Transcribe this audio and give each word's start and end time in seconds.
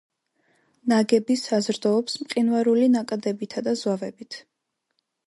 ნაგები 0.93 1.35
საზრდოობს 1.41 2.17
მყინვარული 2.21 2.87
ნაკადებითა 2.97 3.63
და 3.69 3.75
ზვავებით. 3.83 4.39